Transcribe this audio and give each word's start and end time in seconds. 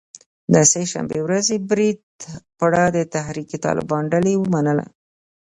د 0.53 0.55
سه 0.71 0.81
شنبې 0.91 1.19
ورځې 1.23 1.55
برید 1.69 1.97
پړه 2.59 2.83
د 2.95 2.97
تحریک 3.13 3.49
طالبان 3.65 4.03
ډلې 4.13 4.33
ومنله 4.37 4.85